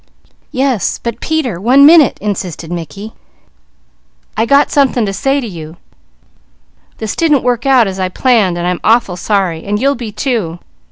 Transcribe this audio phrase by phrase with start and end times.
[0.51, 3.13] "Yes, but Peter, one minute," insisted Mickey.
[4.35, 5.77] "I got something to say to you.
[6.97, 10.57] This didn't work out as I planned, and I'm awful sorry, and you'll be too.